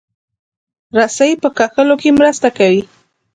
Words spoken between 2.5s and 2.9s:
کوي.